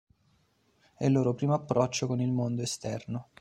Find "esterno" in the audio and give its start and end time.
2.63-3.27